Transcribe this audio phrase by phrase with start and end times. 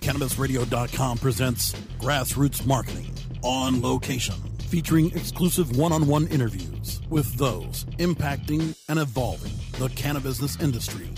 [0.00, 3.12] CannabisRadio.com presents Grassroots Marketing
[3.42, 4.34] on location,
[4.68, 11.08] featuring exclusive one on one interviews with those impacting and evolving the cannabis industry.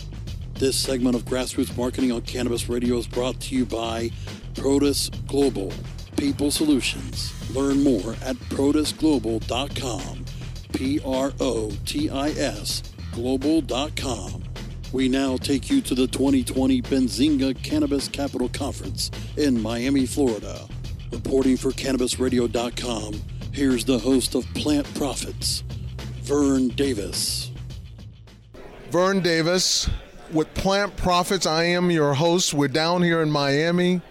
[0.55, 4.11] This segment of Grassroots Marketing on Cannabis Radio is brought to you by
[4.55, 5.73] Protis Global,
[6.17, 7.33] People Solutions.
[7.55, 10.25] Learn more at protisglobal.com.
[10.73, 14.42] P R O T I S global.com.
[14.93, 20.69] We now take you to the 2020 Benzinga Cannabis Capital Conference in Miami, Florida.
[21.11, 23.15] Reporting for CannabisRadio.com,
[23.53, 25.65] here's the host of Plant Profits,
[26.21, 27.51] Vern Davis.
[28.91, 29.89] Vern Davis
[30.31, 31.47] with Plant Profits.
[31.47, 32.53] I am your host.
[32.53, 34.03] We're down here in Miami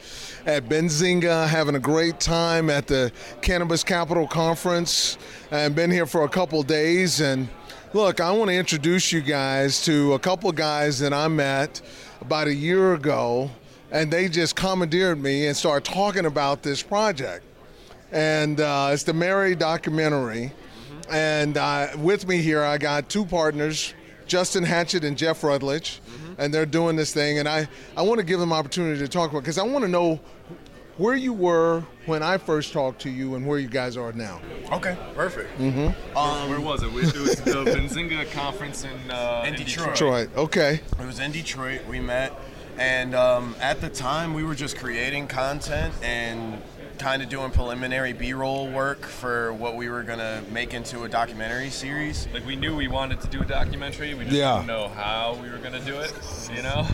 [0.47, 3.11] at Benzinga having a great time at the
[3.43, 5.19] Cannabis Capital Conference
[5.51, 7.47] and been here for a couple days and
[7.93, 11.81] Look, I want to introduce you guys to a couple of guys that I met
[12.21, 13.51] about a year ago,
[13.91, 17.43] and they just commandeered me and started talking about this project.
[18.13, 20.53] And uh, it's the Mary documentary.
[21.09, 23.93] And uh, with me here, I got two partners,
[24.25, 25.99] Justin Hatchett and Jeff Rutledge,
[26.37, 27.39] and they're doing this thing.
[27.39, 29.91] And I, I want to give them opportunity to talk about because I want to
[29.91, 30.17] know
[30.97, 34.41] where you were when I first talked to you and where you guys are now.
[34.71, 35.57] Okay, perfect.
[35.59, 36.17] Mm-hmm.
[36.17, 36.87] Um, Where was it?
[36.87, 39.89] It was the Benzinga conference in, uh, in Detroit.
[39.93, 40.29] Detroit.
[40.35, 40.81] Okay.
[40.99, 41.81] It was in Detroit.
[41.87, 42.33] We met,
[42.77, 46.61] and um, at the time we were just creating content and
[46.97, 51.71] kind of doing preliminary B-roll work for what we were gonna make into a documentary
[51.71, 52.27] series.
[52.31, 54.13] Like we knew we wanted to do a documentary.
[54.13, 54.55] We just Yeah.
[54.57, 56.13] didn't know how we were gonna do it.
[56.55, 56.85] You know,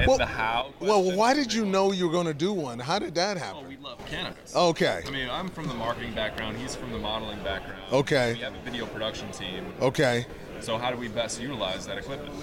[0.00, 0.70] and Well- the how.
[0.80, 2.78] Well, why did you know you were going to do one?
[2.78, 3.68] How did that Oh, happen?
[3.68, 4.54] we love cannabis.
[4.54, 5.02] Okay.
[5.06, 6.56] I mean, I'm from the marketing background.
[6.58, 7.80] He's from the modeling background.
[7.92, 8.34] Okay.
[8.34, 9.72] We have a video production team.
[9.80, 10.26] Okay.
[10.60, 12.34] So how do we best utilize that equipment?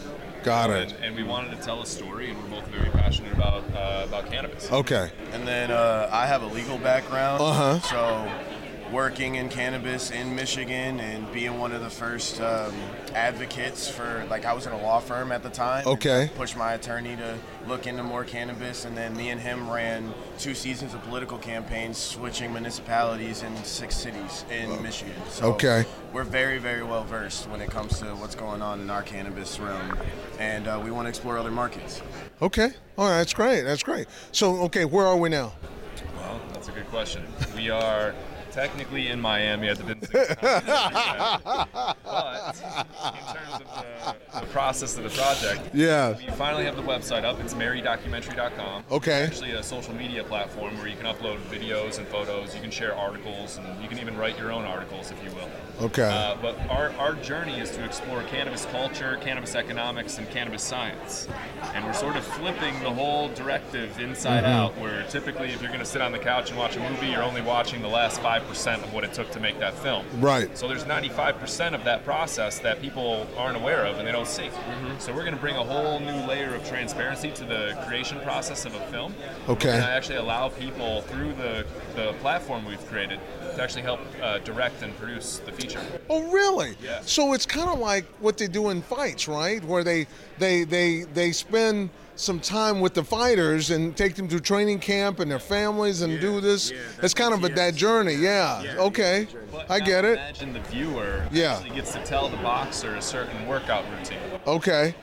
[0.43, 0.97] Got And, it.
[1.03, 4.31] and we wanted to tell a story, and we're both very passionate about uh, about
[4.31, 4.71] cannabis.
[4.71, 5.11] Okay.
[5.33, 7.41] And then uh, I have a legal background.
[7.43, 7.79] Uh-huh.
[7.81, 8.31] So
[8.91, 12.73] working in cannabis in Michigan and being one of the first um,
[13.13, 15.85] advocates for, like, I was in a law firm at the time.
[15.85, 16.29] Okay.
[16.35, 17.37] Pushed my attorney to
[17.67, 21.97] look into more cannabis, and then me and him ran two seasons of political campaigns,
[21.97, 25.15] switching municipalities in six cities in Michigan.
[25.29, 25.85] So Okay.
[26.13, 29.59] We're very, very well versed when it comes to what's going on in our cannabis
[29.59, 29.97] realm,
[30.39, 32.01] and uh, we want to explore other markets.
[32.41, 32.69] Okay.
[32.97, 33.17] All right.
[33.17, 33.63] That's great.
[33.63, 34.07] That's great.
[34.31, 35.53] So, okay, where are we now?
[36.15, 37.23] Well, that's a good question.
[37.55, 38.15] We are
[38.57, 40.09] technically in Miami at the Conference,
[42.09, 43.59] but in terms of
[44.33, 46.15] the, the process of the project, Yeah.
[46.17, 47.39] we finally have the website up.
[47.39, 48.83] It's marydocumentary.com.
[48.91, 49.23] Okay.
[49.23, 52.55] It's actually a social media platform where you can upload videos and photos.
[52.55, 55.49] You can share articles, and you can even write your own articles if you will.
[55.85, 56.09] Okay.
[56.11, 61.27] Uh, but our, our journey is to explore cannabis culture, cannabis economics, and cannabis science.
[61.73, 64.47] And we're sort of flipping the whole directive inside Mhm.
[64.47, 67.07] out, where typically if you're going to sit on the couch and watch a movie,
[67.07, 70.05] you're only watching the last 5% of what it took to make that film.
[70.19, 70.55] Right.
[70.57, 74.49] So there's 95% of that process that people aren't aware of and they don't see.
[74.99, 78.65] So we're going to bring a whole new layer of transparency to the creation process
[78.65, 79.13] of a film.
[79.47, 79.71] Okay.
[79.71, 81.65] To actually allow people through the,
[81.95, 83.19] the platform we've created
[83.55, 85.81] to actually help uh, direct and produce the feature.
[86.09, 86.75] Oh, really?
[86.81, 87.01] Yeah.
[87.01, 89.63] So it's kind of like what they do in fights, right?
[89.63, 90.07] Where they
[90.37, 95.19] they they they spend some time with the fighters and take them to training camp
[95.19, 96.71] and their families and do this.
[97.01, 98.15] it's kind of a, that journey.
[98.15, 98.75] Yeah.
[98.79, 99.27] okay.
[99.69, 100.13] I get it.
[100.13, 101.53] Imagine the viewer Yeah.
[101.55, 104.17] actually gets to tell the boxer a certain workout routine.
[104.45, 104.95] Okay.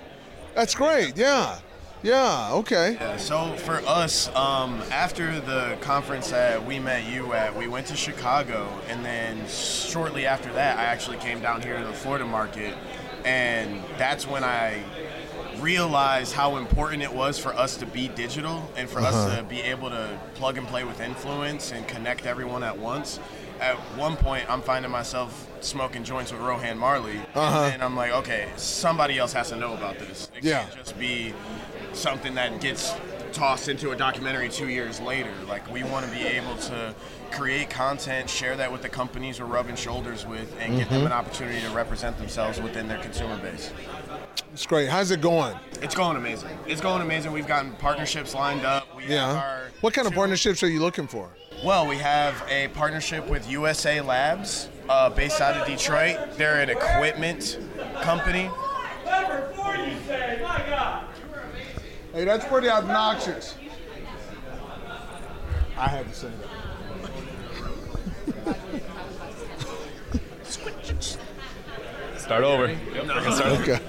[0.54, 1.16] That's great.
[1.16, 1.58] Yeah.
[2.02, 2.50] Yeah.
[2.52, 2.94] Okay.
[3.00, 7.86] Yeah, so for us, um, after the conference that we met you at, we went
[7.86, 12.26] to Chicago, and then shortly after that, I actually came down here to the Florida
[12.26, 12.74] market,
[13.24, 14.82] and that's when I
[15.60, 19.36] realized how important it was for us to be digital and for us Uh-huh.
[19.38, 23.18] to be able to plug and play with influence and connect everyone at once.
[23.60, 27.70] At one point, I'm finding myself smoking joints with Rohan Marley, Uh-huh.
[27.72, 30.28] and I'm like, okay, somebody else has to know about this.
[30.36, 30.64] It Yeah.
[30.64, 31.32] can't just be
[31.92, 32.92] something that gets
[33.32, 35.30] tossed into a documentary two years later.
[35.48, 36.94] Like we want to be able to
[37.32, 41.12] create content, share that with the companies we're rubbing shoulders with, and give them an
[41.12, 43.70] opportunity to represent themselves within their consumer base.
[44.54, 44.88] It's great.
[44.88, 45.56] How's it going?
[45.82, 46.56] It's going amazing.
[46.64, 47.32] It's going amazing.
[47.32, 48.86] We've gotten partnerships lined up.
[48.96, 49.32] We Yeah.
[49.32, 51.28] our What kind of partnerships are you looking for?
[51.64, 56.38] well, we have a partnership with USA Labs, uh, based out of Detroit.
[56.38, 57.58] They're an equipment
[58.02, 58.48] company.
[62.12, 63.56] Hey, that's pretty obnoxious.
[65.76, 66.48] I had to say that.
[72.18, 72.68] Start over.
[72.68, 73.80] Yep, we can start over.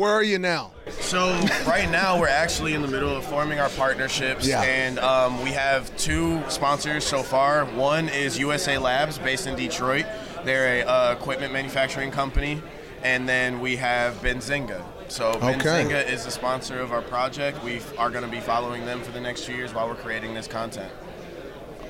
[0.00, 0.06] Okay.
[0.08, 0.70] Where are you now?
[1.00, 1.28] So
[1.66, 4.62] right now we're actually in the middle of forming our partnerships, Yeah.
[4.62, 7.66] and um, we have two sponsors so far.
[7.66, 10.06] One is USA Labs, based in Detroit.
[10.44, 12.62] They're a uh, equipment manufacturing company,
[13.02, 14.82] and then we have Benzinga.
[15.08, 15.54] So Okay.
[15.58, 17.62] Benzinga is the sponsor of our project.
[17.62, 20.32] We are going to be following them for the next two years while we're creating
[20.34, 20.90] this content.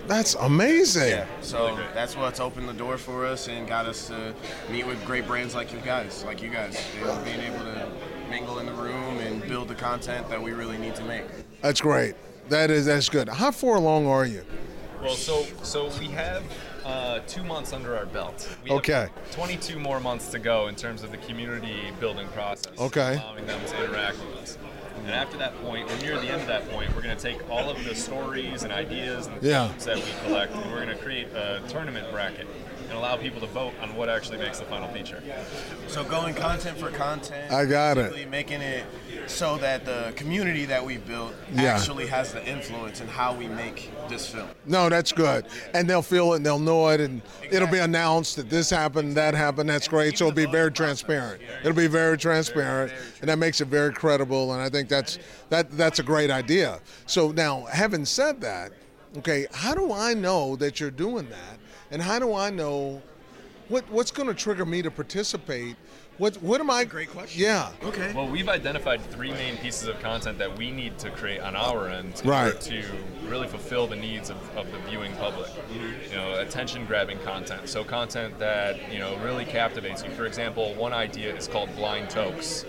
[0.06, 1.10] That's amazing.
[1.10, 1.26] Yeah.
[1.40, 4.34] So that's what's opened the door for us and got us to
[4.68, 7.86] meet with great brands like you guys, like you guys, you know, being able to
[8.30, 11.24] mingle in the room and build the content that we really need to make.
[11.60, 12.14] That's great.
[12.48, 13.28] That is that's good.
[13.28, 14.44] How far along are you?
[15.02, 16.42] Well, so so we have
[16.84, 18.48] uh, two months under our belt.
[18.64, 19.08] We Okay.
[19.14, 22.78] Have 22 more months to go in terms of the community building process.
[22.78, 23.16] Okay.
[23.16, 24.58] Allowing them to interact with us.
[24.98, 26.94] And after that point, we're near the end of that point.
[26.94, 29.70] We're going to take all of the stories and ideas and Yeah.
[29.84, 32.46] that we collect, and we're going to create a tournament bracket
[32.90, 35.22] and allow people to vote on what actually makes the final feature.
[35.86, 37.52] So going content for content.
[37.52, 38.28] I got it.
[38.28, 38.84] Making it
[39.28, 41.76] so that the community that we built Yeah.
[41.76, 44.48] actually has the influence in how we make this film.
[44.66, 45.46] No, that's good.
[45.72, 49.16] And they'll feel it and they'll know it and it'll be announced that this happened,
[49.16, 49.70] that happened.
[49.70, 50.18] That's great.
[50.18, 51.40] So it'll be very transparent.
[51.60, 55.18] It'll be very transparent and that makes it very credible and I think that's
[55.50, 56.80] that that's a great idea.
[57.06, 58.72] So now, having said that,
[59.18, 61.59] okay, how do I know that you're doing that?
[61.90, 63.02] And how do I know
[63.68, 65.76] what what's going to trigger me to participate?
[66.18, 67.40] What what am I Great question.
[67.42, 67.70] Yeah.
[67.82, 68.12] Okay.
[68.12, 71.88] Well, we've identified three main pieces of content that we need to create on our
[71.88, 72.60] end Right.
[72.60, 72.84] to
[73.26, 75.48] really fulfill the needs of, of the viewing public.
[75.72, 77.68] You know, attention-grabbing content.
[77.68, 80.10] So content that you know really captivates you.
[80.10, 82.64] For example, one idea is called blind tokes.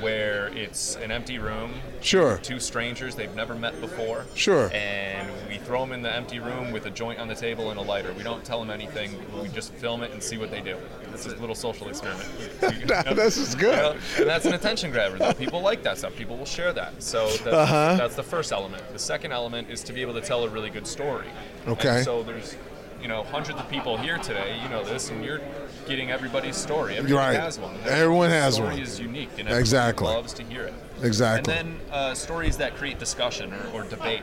[0.00, 1.72] Where it's an empty room.
[2.00, 2.38] Sure.
[2.38, 4.24] Two strangers they've never met before.
[4.34, 4.70] Sure.
[4.72, 7.78] And we throw them in the empty room with a joint on the table and
[7.78, 8.12] a lighter.
[8.14, 9.18] We don't tell them anything.
[9.42, 10.76] We just film it and see what they do.
[11.12, 12.28] It's a little social experiment.
[13.16, 13.70] this is good.
[13.76, 15.32] You know, and that's an attention grabber, though.
[15.34, 16.14] People like that stuff.
[16.16, 17.02] People will share that.
[17.02, 17.96] So that's, Uh-huh.
[17.98, 18.82] that's the first element.
[18.92, 21.26] The second element is to be able to tell a really good story.
[21.66, 21.96] Okay.
[21.96, 22.56] And so there's,
[23.02, 24.58] you know, hundreds of people here today.
[24.62, 25.40] You know this, and you're
[25.90, 26.96] getting everybody's story.
[26.96, 27.40] Everybody Right.
[27.40, 27.74] has one.
[27.84, 28.78] Everyone has story one.
[28.78, 30.06] is unique, and Exactly.
[30.06, 30.74] loves to hear it.
[31.02, 31.52] Exactly.
[31.52, 34.22] And then uh, stories that create discussion or, or debate.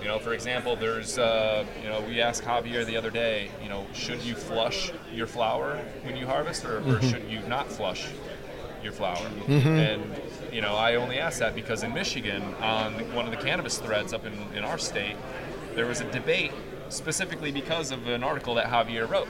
[0.00, 3.68] You know, for example, there's, uh, you know, we asked Javier the other day, you
[3.68, 7.10] know, should you flush your flower when you harvest, or, or Mhm.
[7.10, 8.06] should you not flush
[8.82, 9.16] your flower?
[9.46, 9.66] Mhm.
[9.66, 10.20] And
[10.52, 14.14] you know, I only asked that because in Michigan, on one of the cannabis threads
[14.14, 15.16] up in, in our state,
[15.74, 16.52] there was a debate
[16.88, 19.28] specifically because of an article that Javier wrote.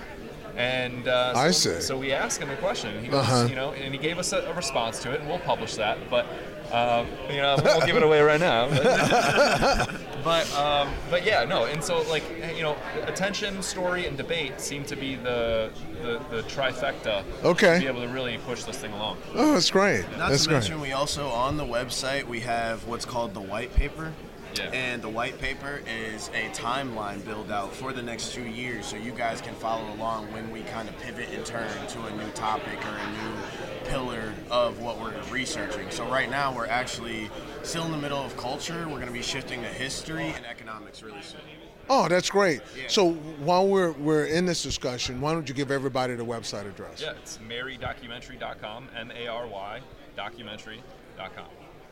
[0.56, 1.80] And uh, I so, see.
[1.82, 3.02] so we asked him a question.
[3.02, 3.46] He goes, Uh-huh.
[3.48, 5.98] you know, and he gave us a, a response to it, and we'll publish that.
[6.08, 6.26] But
[6.72, 8.68] um, you know, we won't give it away right now.
[8.68, 9.90] But,
[10.24, 11.66] but, um, but yeah, no.
[11.66, 12.24] And so like
[12.56, 15.70] you know, attention, story, and debate seem to be the
[16.02, 17.22] the, the trifecta.
[17.44, 17.74] Okay.
[17.74, 19.18] To be able to really push this thing along.
[19.34, 20.02] Oh, that's great.
[20.16, 20.56] Not that's to great.
[20.56, 24.12] mention, we also on the website we have what's called the white paper.
[24.58, 24.70] Yeah.
[24.70, 28.96] And the white paper is a timeline build out for the next two years, so
[28.96, 32.30] you guys can follow along when we kind of pivot and turn to a new
[32.30, 35.90] topic or a new pillar of what we're researching.
[35.90, 37.30] So right now we're actually
[37.62, 38.86] still in the middle of culture.
[38.86, 41.40] We're going to be shifting to history and economics really soon.
[41.88, 42.62] Oh, that's great.
[42.88, 47.00] So while we're we're in this discussion, why don't you give everybody the website address?
[47.00, 49.80] Yeah, it's marydocumentary.com, M-A-R-Y,
[50.16, 51.44] documentary.com.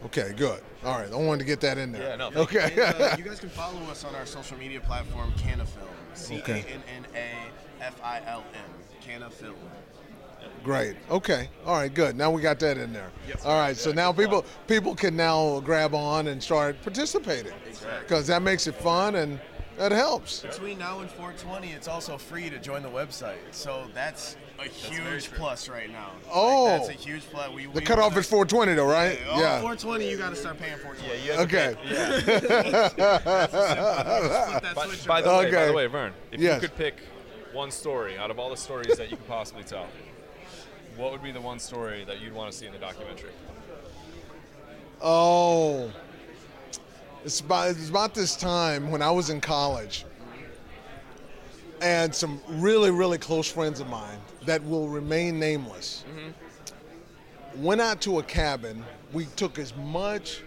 [0.06, 0.60] Okay, good.
[0.84, 2.10] All right, I wanted to get that in there.
[2.10, 2.72] Yeah, no, Okay.
[2.76, 5.88] And, uh, you guys can follow us on our social media platform, Cannafilm.
[6.14, 8.60] C A N N A F I L M.
[9.02, 9.54] Cannafilm.
[10.62, 10.96] Great.
[11.10, 11.48] Okay.
[11.66, 11.92] All right.
[11.92, 12.16] Good.
[12.16, 13.10] Now we got that in there.
[13.28, 13.44] Yes.
[13.44, 13.76] All right.
[13.76, 18.00] So now people people can now grab on and start participating Exactly.
[18.02, 19.40] because that makes it fun and
[19.78, 20.40] that helps.
[20.42, 23.36] Between now and 420, it's also free to join the website.
[23.52, 26.10] So that's a huge plus right now.
[26.24, 26.66] Like, Oh.
[26.78, 27.50] that's a huge plus.
[27.52, 29.18] We, The we cutoff is 420 though, right?
[29.28, 31.26] Oh, 420, you got to start paying 420.
[31.26, 31.74] Yeah, Okay.
[34.74, 36.62] By, by the way, by the way, Vern, if Yes.
[36.62, 36.96] you could pick
[37.52, 39.86] one story out of all the stories that you could possibly tell,
[40.96, 43.30] what would be the one story that you'd want to see in the documentary?
[45.00, 45.90] Oh,
[47.24, 50.04] it's about it's about this time when I was in college,
[51.80, 57.62] and some really really close friends of mine that will remain nameless mm-hmm.
[57.62, 58.84] went out to a cabin.
[59.12, 60.42] We took as much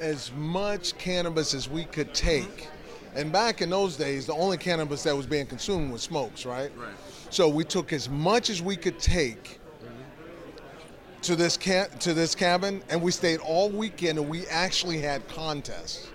[0.00, 2.42] as much cannabis as we could take.
[2.42, 3.18] Mm-hmm.
[3.18, 6.70] And back in those days, the only cannabis that was being consumed was smokes, right?
[6.76, 6.90] Right.
[7.30, 11.20] So we took as much as we could take mm-hmm.
[11.22, 15.26] to this ca- to this cabin, and we stayed all weekend, and we actually had
[15.26, 16.08] contests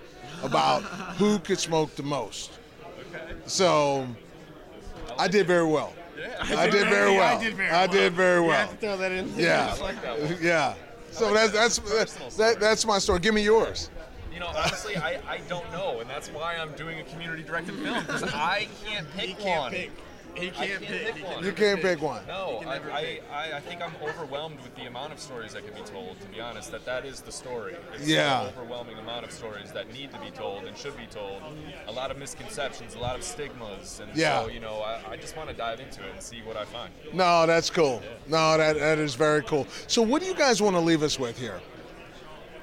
[0.44, 0.82] about
[1.18, 2.52] who could smoke the most.
[3.46, 4.06] So
[5.18, 5.92] I did very well.
[6.56, 7.38] I did very Yeah, well.
[7.38, 8.10] I did very I did well.
[8.16, 8.58] very You well.
[8.58, 9.32] have to throw that in.
[9.36, 9.76] Yeah.
[9.80, 9.96] Like.
[10.40, 10.74] Yeah.
[11.10, 13.20] So that's that's that, that's my story.
[13.20, 13.90] Give me yours.
[14.32, 18.00] You know, honestly, I, I don't know, and that's why I'm doing a community-directed film
[18.04, 19.90] because I can't pick He can't one.
[20.34, 20.54] Pick.
[20.54, 21.16] He I can't pick.
[21.16, 21.44] He one.
[21.44, 22.26] You can't pick one.
[22.26, 23.22] No, I, I, pick.
[23.32, 26.20] I, I think I'm overwhelmed with the amount of stories that can be told.
[26.20, 27.76] To be honest, that that is the story.
[27.94, 28.42] It's Yeah.
[28.42, 31.42] an overwhelming amount of stories that need to be told and should be told.
[31.86, 34.42] A lot of misconceptions, a lot of stigmas, and Yeah.
[34.42, 36.64] so you know, I, I just want to dive into it and see what I
[36.64, 36.92] find.
[37.12, 38.02] No, that's cool.
[38.26, 39.66] No, that that is very cool.
[39.86, 41.60] So what do you guys want to leave us with here?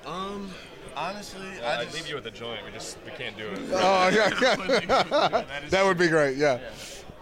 [0.05, 0.49] Um,
[0.95, 2.59] honestly, Uh, I I'd leave you with a joint.
[2.65, 3.59] We just we can't do it.
[3.73, 4.29] Oh yeah,
[5.69, 6.37] that would be great.
[6.37, 6.59] Yeah.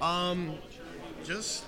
[0.02, 0.56] Um,
[1.24, 1.66] just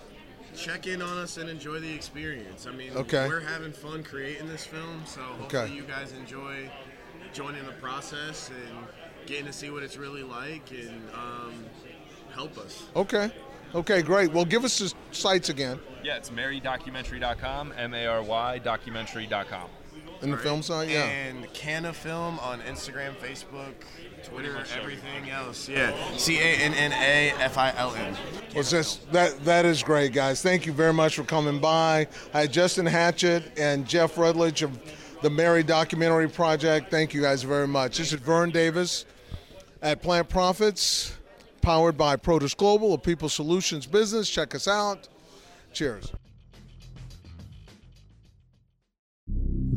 [0.55, 2.67] check in on us and enjoy the experience.
[2.67, 3.27] I mean, Okay.
[3.27, 5.73] we're having fun creating this film, so hopefully Okay.
[5.73, 6.69] you guys enjoy
[7.33, 8.77] joining the process and
[9.25, 11.65] getting to see what it's really like and um,
[12.33, 12.83] help us.
[12.95, 13.31] Okay.
[13.73, 14.33] Okay, great.
[14.33, 19.69] Well, give us the sites again Yeah, it's marydocumentary.com, M-A-R-Y documentary.com.
[20.21, 20.89] in the film site.
[20.89, 21.05] Yeah.
[21.05, 23.73] And Canna Film on Instagram, Facebook,
[24.23, 25.67] Twitter, everything else.
[25.67, 25.93] Yeah.
[26.17, 28.15] C A N N A F I L N.
[28.53, 30.41] Well, just that that is great, guys.
[30.41, 32.07] Thank you very much for coming by.
[32.33, 34.77] I had Justin Hatchett and Jeff Rutledge of
[35.21, 36.89] the Mary Documentary Project.
[36.91, 37.97] Thank you guys very much.
[37.97, 39.05] This is Vern Davis
[39.81, 41.17] at Plant Profits,
[41.61, 44.29] powered by Protis Global, a People Solutions business.
[44.29, 45.07] Check us out.
[45.73, 46.11] Cheers.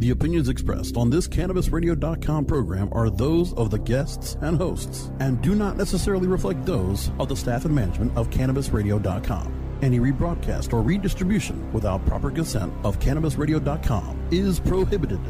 [0.05, 5.41] The opinions expressed on this CannabisRadio.com program are those of the guests and hosts and
[5.41, 9.79] do not necessarily reflect those of the staff and management of CannabisRadio.com.
[9.81, 15.21] Any rebroadcast or redistribution without proper consent of CannabisRadio.com is prohibited.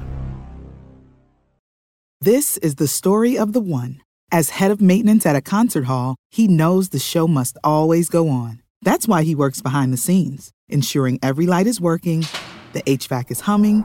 [2.21, 4.01] This is the story of the one.
[4.33, 8.29] As head of maintenance at a concert hall, he knows the show must always go
[8.29, 8.61] on.
[8.83, 12.27] That's why he works behind the scenes, ensuring every light is working,
[12.73, 13.85] the HVAC is humming,